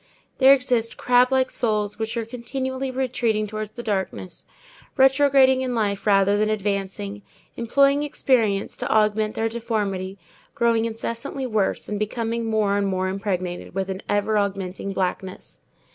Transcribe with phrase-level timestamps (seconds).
[0.39, 4.47] There exist crab like souls which are continually retreating towards the darkness,
[4.97, 7.21] retrograding in life rather than advancing,
[7.55, 10.17] employing experience to augment their deformity,
[10.55, 15.61] growing incessantly worse, and becoming more and more impregnated with an ever augmenting blackness.